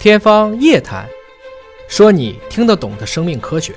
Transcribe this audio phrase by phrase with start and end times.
[0.00, 1.04] 天方夜谭，
[1.88, 3.74] 说你听得懂的生命科学。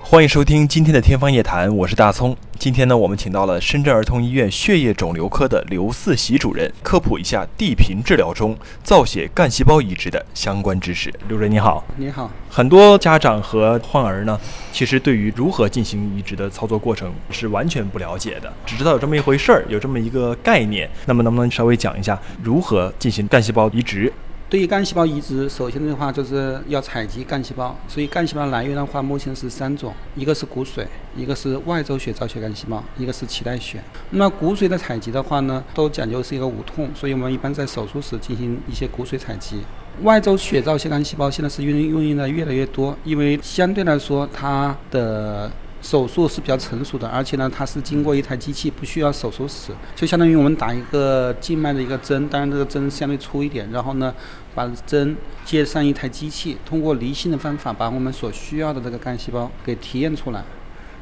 [0.00, 2.34] 欢迎收听今天的天方夜谭，我是大葱。
[2.58, 11.12] 今天呢，我们请到了深圳儿童医院血液肿瘤科的刘四喜主任，科普一下地贫治疗中造血干细胞移植的相关知识。
[11.28, 12.30] 刘主任你好，你好。
[12.48, 14.40] 很多家长和患儿呢，
[14.72, 20.88] 其实对于如何进行移植的操作过程是完全不了解的，只知道有这么一回事儿，有这么一个概念。
[21.04, 24.10] 那么，能不能稍微讲一下如何进行干细胞移植？
[24.50, 30.86] 对于干细胞移植，首先的话就是要采集干细胞，所以干细胞来源的话，目前是三种，一个是骨髓，
[31.16, 33.82] 一个是外周血造血干细胞，一个是脐带血。
[34.10, 39.62] 那么骨髓的采集的话呢，都讲究是一个无痛，所以我们一般在手术时进行一些骨髓采集。
[40.02, 45.50] 外周血造血干细胞现在是运用的越来越多，因为相对来说它的。
[45.84, 54.14] 手术是比较成熟的，而且呢，它是经过一台机器，不需要手术室，就相当于我们打一个静脉的一个针，当然这个针相对粗一点，然后呢，
[54.54, 60.42] 把针接上一台机器，通过离心的方法把我们所需要的这个干细胞给提炼出来，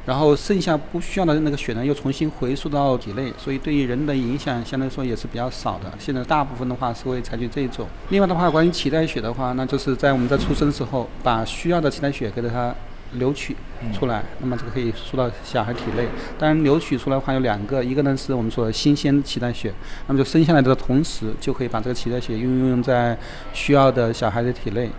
[0.05, 5.93] 然后剩下不需要的那个血呢又重新回输到体内，所以对于人的影响相对来说也是比较少的。
[6.01, 7.87] 现在大部分的话是会采取这种。
[8.09, 12.75] 另外的话，关于脐带血的话，那就是在我们在出生的时候把需要的脐带血给它。
[13.17, 13.55] 流取
[13.93, 16.07] 出来，那么这个可以输到小孩体内。
[16.39, 19.73] 当然，流取出来的话有两个，一个呢是我们说的新鲜脐带血，
[20.07, 23.17] 那么就生下来的同时就可以把这个脐带血运用在
[23.53, 24.91] 需要的小孩的体内。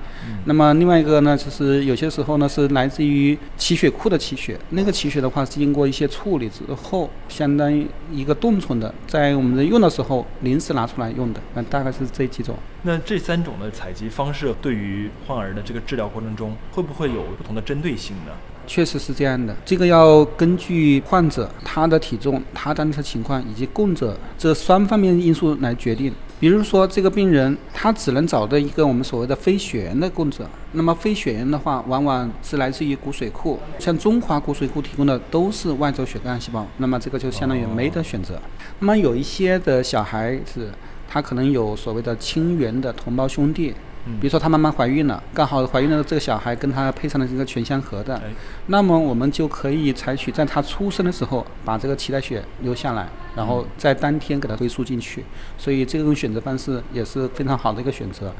[0.46, 11.42] 那么另外一个呢，就是有些时候呢是来自于脐血库的脐血，那个脐血的话是经过一些处理之后，相当于一个冻存的，在我们用的时候临时拿出来用的。
[11.54, 12.56] 那大概是这几种。
[12.84, 18.32] 那这三种的采集方式对于患儿的这个治疗过程中，会不会有不同的针对性呢？
[18.66, 26.14] 确实是这样的，这个要根据患者他的体重、他当时情况以及供者这双方面因素来决定。
[26.40, 38.42] 比如说，这个病人他只能找到一个我们所谓的非血缘的供者，那么非血缘的话，往往是来自于骨髓库，像中华骨髓库提供的都是外周血干细胞，那么这个就相当于没得选择。
[38.80, 40.72] 那么有一些的小孩子。
[41.06, 43.72] 他可能有所谓的亲缘的同胞兄弟，
[44.20, 48.22] 比如说她妈妈怀孕了，刚好怀孕的这个小孩跟她配上了这个全相合的，
[48.68, 55.24] 那么我们就可以采取在她出生的时候把这个脐带血留下来，然后在当天给她回输进去，
[55.58, 58.34] 所以这种选择方式也是非常好的一个选择。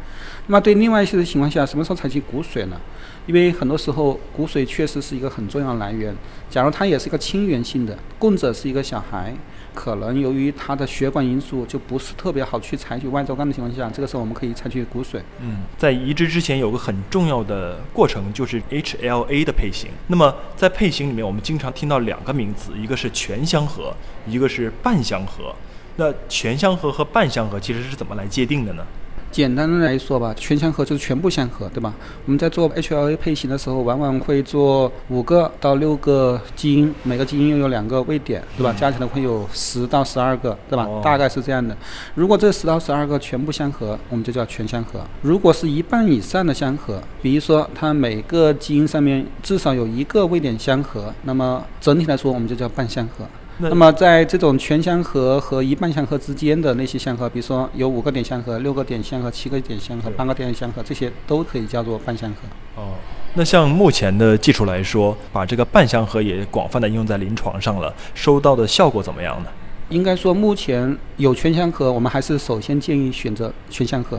[0.48, 2.78] 那么对另外一些情况下，什么时候采取骨髓呢？
[3.26, 6.16] 因为很多时候骨髓确实是一个很重要的来源。
[6.50, 9.34] 假如它也是一个亲缘性的，供者是一个小孩。
[9.76, 15.20] 可能由于他的血管因素，就不是特别好去采取外周干的情况下，这个时候我们可以采取骨髓。
[15.42, 19.90] 嗯，在移植之前有个很重要的过程，就是 HLA 的配型。
[20.06, 23.92] 那么在配型里面，我们经常听到两个名词，一个是全相合，
[24.28, 25.56] 一个是半相合。
[25.96, 28.86] 那全相合和半相合其实是怎么来界定的呢？
[29.34, 31.92] 简单的来说吧，全相合就是全部相合，对吧？
[32.26, 38.72] 我们在做 HLA 配型的时候，往往会做五个到六个基因，每个基因又有两个位点，对吧？
[38.80, 40.88] 加起来会有十到十二个，对吧？
[41.04, 41.76] 大概是这样的。
[42.14, 45.02] 如果这十到十二个全部相合，我们就叫全相合。
[45.24, 53.26] 如果是一半以上的相合，比如说它每个基因上面至少有一个位点相合，那么整体来说我们就叫半相合。
[53.60, 62.38] 那么，在这种全相合和一半相合之间的那些相合，比如说有五个点相合、六个点相合、七个点相合、八个点相合，这些都可以叫做半相合。
[62.76, 62.96] 哦，
[63.36, 69.50] 那像目前的技术来说，把这个半相合也广泛的应用在临床上了，收到的效果怎么样呢？
[69.90, 74.18] 应该说，目前有全相合，我们还是首先建议选择全相合；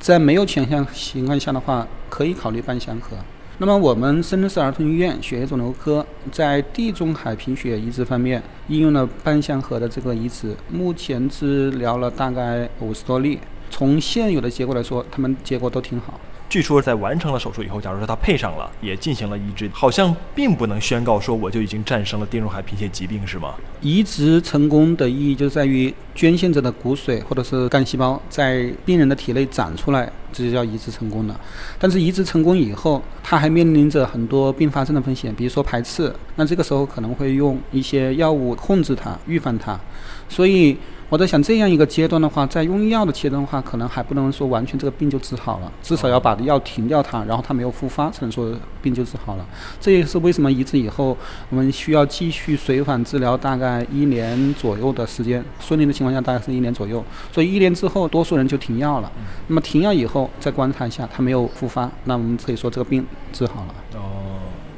[0.00, 3.16] 在没有全相情况下的话，可以考虑半相合。
[3.64, 13.38] 那么，我们深圳市儿童医院血液肿瘤科在地中海贫血移植方面应用了半相合的这个移植，目前治疗了大概五十多例。
[13.70, 16.18] 从现有的结果来说，他们结果都挺好。
[16.52, 23.54] 据说在完成了手术以后，假如说他配上了，也进行了移植，好像并不能宣告说我就已经战胜了地中海贫血疾病，是吗？
[23.80, 31.40] 移植成功的意义就在于捐献者的骨髓或者是干细胞在病人的体内长出来，这就叫移植成功了。
[31.78, 39.80] 但是移植成功以后，他还面临着很多并发症的风险，比如说排斥，那这个时候可能会用一些药物控制它、预防它，
[40.28, 40.76] 所以。
[41.12, 48.50] 我在想，这样一个阶段的话，在用药的阶段的话，可能还不能说完全这个病就治好了，至少要把药停掉它，然后它没有复发，才能说
[48.80, 49.46] 病就治好了。
[49.78, 51.14] 这也是为什么移植以后，
[51.50, 57.04] 我们需要继续随访治疗大概一年左右的时间，顺利的情况下大概是一年左右。
[57.30, 59.12] 所以一年之后，多数人就停药了。
[59.48, 63.74] 那么停药以后再观察一下，它没有复发，那我们可以说这个病治好了。
[63.96, 64.21] 哦。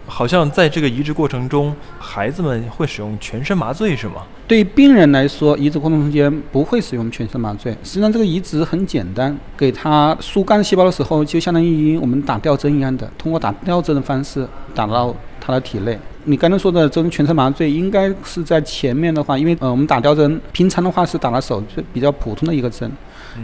[0.06, 4.22] 好像在这个移植过程中，孩子们会使用全身麻醉，是吗？
[4.46, 7.72] 对病人来说，移植过程中间不会使用全身麻醉。
[7.82, 15.98] 实际上，这个移植很简单，给他输干细胞的时候，就相当于我们打吊针一样的，通过打吊针的方式打到他的体内。
[16.26, 22.90] 你刚才说的这种全身麻醉，应该是在前面的话，因为呃，我们打吊针，平常的话是打了手，就比较普通的一个针。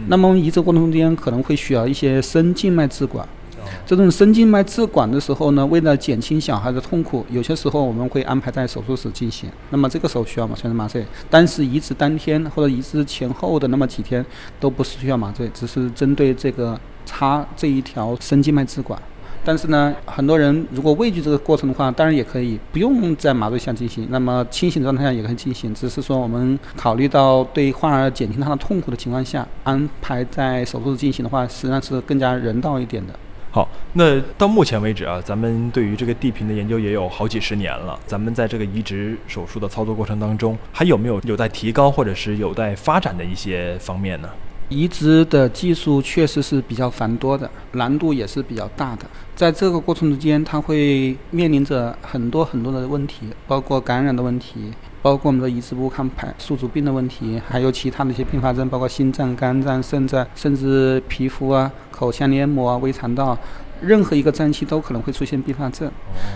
[0.07, 3.27] 那么移植过程中间可能会需要一些深静脉置管。
[3.85, 9.49] 这种深静脉置管的时候呢，为了减轻小孩的痛苦，有些时候我们会安排在手术室进行。
[9.69, 10.55] 那么这个时候需要吗？
[10.55, 11.05] 全身麻醉。
[11.29, 14.25] 但是移植当天或者移植前后的那么几天
[14.59, 19.01] 都不是需要麻醉，只是针对这个插这一条深静脉置管。
[19.43, 25.73] 但是呢，很多人如果畏惧这个过程的话，当然也可以不用在麻醉下进行，那么清醒状态下也可以进行。
[25.73, 33.13] 只是说我们考虑到对患儿减轻他的痛苦的情况下，安排在手术室进行的话，实际上是更加人道一点的。
[33.53, 37.99] 好，那到目前为止啊，咱们对于这个地平的研究也有好几十年了。
[38.07, 44.29] 咱们在这个移植手术的操作过程当中，还有没有有待提高或者是有待发展的一些方面呢？
[44.69, 49.05] 移植的技术确实是比较繁多的，难度也是比较大的。
[49.35, 54.71] 在这个过程之间，它会面临着很多很多的问题，包括感染的问题，
[55.01, 61.69] 包括我们的移植部抗排宿主病的问题，还有其他的一些并发症，包括心脏、肝脏、肾脏，甚至皮肤啊、
[62.01, 63.37] 口腔黏膜啊、胃肠道。
[63.79, 65.91] 任何一个脏器都可能会出现并发症，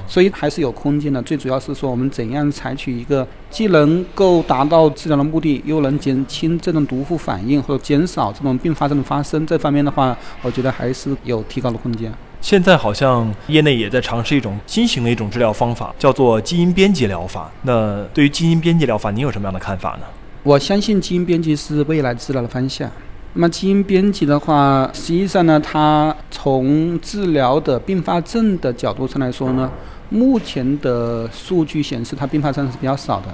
[0.07, 1.21] 所以还是有空间的。
[1.21, 12.11] 最主要是说，我们怎样采取一个既能够达到治疗的目的，又能减轻这种毒副反应或者减少这种并发症的发生，这方面的话，我觉得还是有提高的空间。
[12.41, 17.51] 现在好像业内也在尝试一种新型的一种治疗方法，叫做基因编辑疗法。
[17.61, 20.05] 那对于基因编辑疗法，您有什么样的看法呢？
[20.41, 22.89] 我相信基因编辑是未来治疗的方向。
[23.37, 29.69] 那么基因编辑的话，实际上呢，它从治疗的并发症的角度上来说呢，
[30.09, 33.27] 目前的数据显示它并发症是比较少的，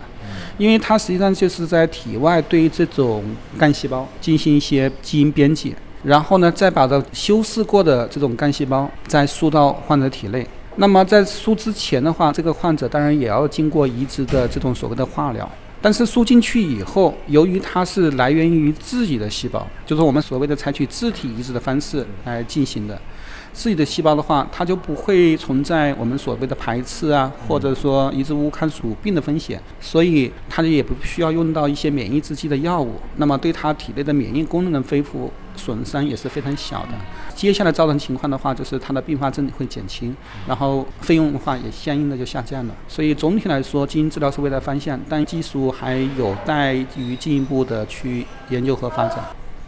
[0.57, 3.24] 因为它实际上就是在体外对这种
[3.59, 10.47] 干细胞进行一些基因编辑，然后呢，再把这修饰过的这种干细胞再输到患者体内。
[10.77, 15.47] 那么在输之前的话，这个患者当然也要经过移植的这种所谓的化疗。
[15.81, 23.00] 但是输进去以后，由于它是来源于自己的细胞，就是我们所谓的采取自体移植的方式来进行的。
[23.54, 35.30] 自己的细胞的话，它就不会存在我们所谓的排斥啊，或者说移植物抗属病的风险，所以它也不需要用到一些免疫制剂的药物，那么对它体内的免疫功能的恢复
[35.61, 36.89] 损伤也是非常小的。
[37.35, 40.15] 接下来造成情况的话，就是它的并发症会减轻，
[40.47, 42.73] 然后费用的话也相应的就下降了。
[42.87, 49.19] 所以总体来说，基因治疗是未来方向，但技术还有待于进一步的去研究和发展。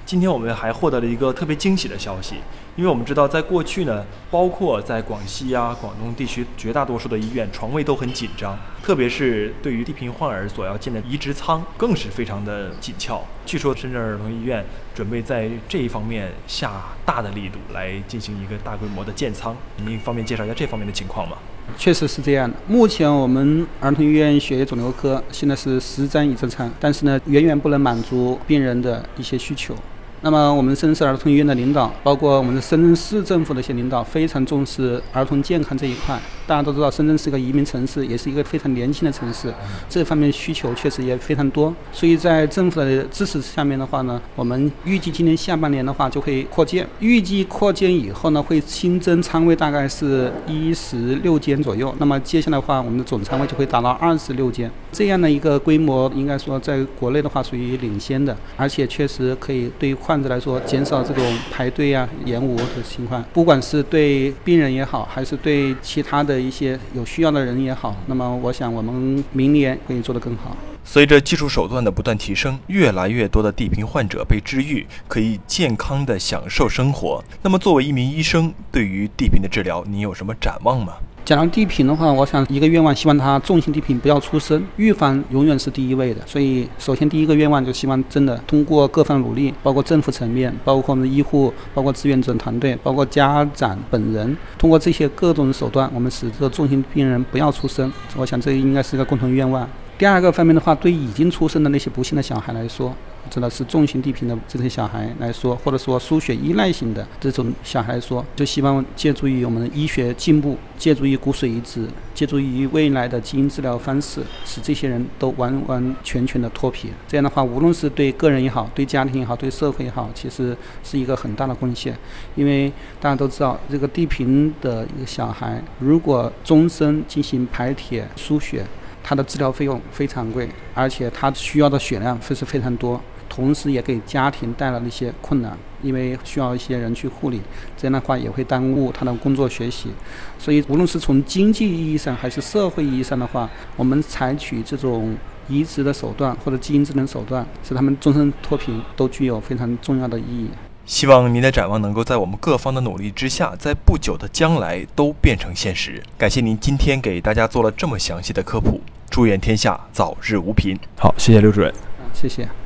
[0.05, 2.35] 今天我们还获得了一个特别惊喜的消息，
[2.75, 13.21] 因为我们知道，在过去呢，包括在广西啊、广东地区，绝大多数的医院床位都很紧张，特别是对于地贫患儿所要建的移植舱，更是非常的紧俏。
[13.45, 14.65] 据说深圳儿童医院
[14.95, 19.55] 准备在这一方面下大的力度来进行一个大规模的建仓。
[19.85, 21.37] 您方便介绍一下这方面的情况吗？
[21.77, 22.57] 确实是这样的。
[22.67, 29.75] 目前我们儿童医院血液肿瘤科现在是十张移植舱，但是呢，远远不能满足病人的一些需求。
[30.25, 36.17] 那么，我们深圳市儿童医院的领导，包括我们的深圳市政府的一些领导，非常重视儿童健康这一块。
[36.45, 39.53] 大家都知道，深圳是一个移民城市，也是一个非常年轻的城市，
[39.89, 41.73] 这方面需求确实也非常多。
[41.91, 46.87] 所以在政府的支持下面的话呢，我们预计今年下半年的话就会扩建。
[46.99, 51.93] 预计扩建以后呢，会新增仓位大概是一十六间左右。
[52.00, 54.69] 那么接下来的话，我们的总仓位就会达到二十六间。
[54.91, 63.23] 这样的一个规模，应该说在国内的话属于领先的，而且确实可以对于患者来说减少这种排队啊、延误的情况。
[63.33, 70.57] 不管是对病人也好，还是对其他的的一些有需要的人也好，那么我想我们明年可以做得更好。
[70.83, 77.23] 随着技术手段的不断提升，越来越多的地贫患者被治愈，可以健康的享受生活。
[77.43, 80.93] 那么作为一名医生，对于地贫的治疗，你有什么展望吗？
[81.25, 86.20] 讲到地贫的话，我想一个愿望，希望他重型地贫不要出生，预防永远是第一位的。
[86.25, 97.89] 所以，首先第一个愿望就希望真的通过各方努力，包括政府层面，包括我们的医护，包括志愿者团队，包括家长本人，通过这些各种手段，我们使这个重型病人不要出生。
[98.18, 99.65] 我想这应该是一个共同愿望。
[99.98, 102.94] 第二个方面的话，对已经出生的那些不幸的小孩来说，
[103.30, 116.92] 指的是重型地贫的这些小孩来说，或者说输血依赖型的这种小孩说，就希望借助于我们的医学进步，借助于骨髓移植，借助于未来的基因治疗方式，使这些人都完完全全的脱贫。
[117.08, 121.98] 这样的话，无论是对个人也好，对家庭也好，对社会也好，其实是一个很大的贡献。
[122.36, 128.65] 因为大家都知道，这个地贫的一个小孩，如果终身进行排铁输血，
[129.06, 133.00] 他的治疗费用非常贵，而且他需要的血量会是非常多，
[133.30, 137.42] 同时也给家庭带来了一些困难，因为需要一些人去护理，
[137.77, 139.89] 这样的话也会耽误他的工作学习。
[140.38, 145.15] 所以，无论是从经济意义上还是社会意义上的话，我们采取这种
[145.48, 150.50] 移植的手段或者基因智能手段，使他们终身脱贫，都具有非常重要的意义。
[150.86, 156.03] 希望您的展望能够在我们各方的努力之下，在不久的将来都变成现实。
[156.18, 160.77] 感谢您今天给大家做了这么详细的科普，祝愿天下早日无贫。
[160.98, 161.70] 好，谢谢刘主任。
[161.70, 162.62] 啊，谢谢。